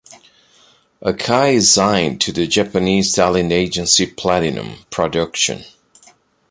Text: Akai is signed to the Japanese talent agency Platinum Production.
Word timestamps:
Akai 1.03 1.53
is 1.53 1.71
signed 1.71 2.19
to 2.21 2.31
the 2.31 2.47
Japanese 2.47 3.11
talent 3.11 3.51
agency 3.51 4.07
Platinum 4.07 4.77
Production. 4.89 5.63